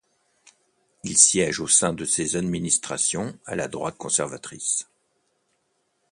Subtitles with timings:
[1.03, 4.87] Il siège au sein de ses administrations à la droite conservatrice.